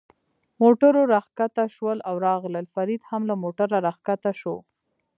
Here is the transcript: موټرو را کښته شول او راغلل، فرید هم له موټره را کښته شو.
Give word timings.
موټرو 0.61 1.01
را 1.13 1.21
کښته 1.37 1.65
شول 1.75 1.97
او 2.09 2.15
راغلل، 2.27 2.65
فرید 2.73 3.01
هم 3.09 3.21
له 3.29 3.35
موټره 3.43 3.77
را 3.85 3.93
کښته 4.05 4.31
شو. 4.41 4.55